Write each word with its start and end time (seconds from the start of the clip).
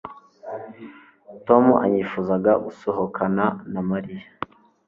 Tom 1.47 1.63
ntiyifuzaga 1.89 2.51
gusohokana 2.65 3.45
na 3.71 3.81
Mariya 3.89 4.25